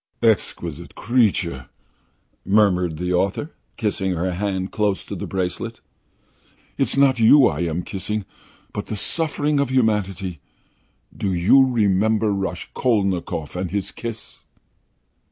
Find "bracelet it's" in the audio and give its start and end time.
5.27-6.97